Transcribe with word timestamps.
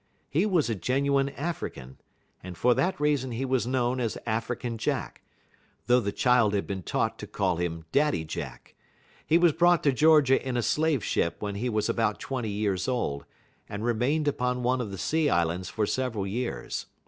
He 0.31 0.47
was 0.47 0.67
a 0.67 0.73
genuine 0.73 1.29
African, 1.29 1.99
and 2.41 2.57
for 2.57 2.73
that 2.73 2.99
reason 2.99 3.29
he 3.33 3.45
was 3.45 3.67
known 3.67 3.99
as 3.99 4.17
African 4.25 4.79
Jack, 4.79 5.21
though 5.85 5.99
the 5.99 6.11
child 6.11 6.55
had 6.55 6.65
been 6.65 6.81
taught 6.81 7.19
to 7.19 7.27
call 7.27 7.57
him 7.57 7.85
Daddy 7.91 8.23
Jack. 8.25 8.73
He 9.23 9.37
was 9.37 9.51
brought 9.51 9.83
to 9.83 9.91
Georgia 9.91 10.43
in 10.43 10.57
a 10.57 10.63
slave 10.63 11.03
ship 11.03 11.35
when 11.39 11.53
he 11.53 11.69
was 11.69 11.87
about 11.87 12.19
twenty 12.19 12.49
years 12.49 12.87
old, 12.87 13.25
and 13.69 13.85
remained 13.85 14.27
upon 14.27 14.63
one 14.63 14.81
of 14.81 14.89
the 14.89 14.97
sea 14.97 15.29
islands 15.29 15.69
for 15.69 15.85
several 15.85 16.25
years. 16.25 16.87